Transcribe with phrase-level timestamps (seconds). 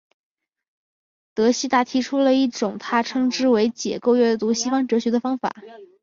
[1.35, 5.53] 德希达提出了一种他称之为解构阅读西方哲学的方法。